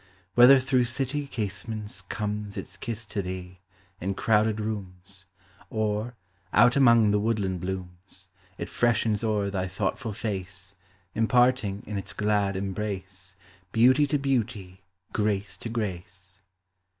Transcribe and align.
Whether 0.33 0.59
through 0.59 0.85
city 0.85 1.27
casements 1.27 2.01
comes 2.01 2.57
Its 2.57 2.75
kiss 2.75 3.05
to 3.05 3.21
thee, 3.21 3.59
in 3.99 4.15
crowded 4.15 4.59
rooms, 4.59 5.25
Or, 5.69 6.15
out 6.51 6.75
among 6.75 7.11
the 7.11 7.19
woodland 7.19 7.61
blooms, 7.61 8.29
It 8.57 8.67
freshens 8.67 9.23
o'er 9.23 9.51
thy 9.51 9.67
thoughtful 9.67 10.13
face, 10.13 10.73
Imparting, 11.13 11.83
in 11.85 11.99
its 11.99 12.13
glad 12.13 12.55
embrace, 12.55 13.35
Beauty 13.71 14.07
to 14.07 14.17
beauty, 14.17 14.81
grace 15.13 15.55
to 15.57 15.69
grace! 15.69 16.41